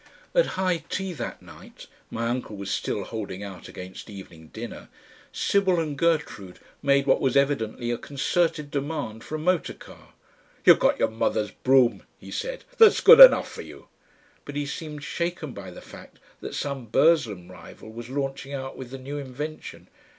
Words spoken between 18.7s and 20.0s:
with the new invention.